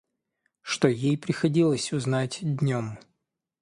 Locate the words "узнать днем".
1.93-2.97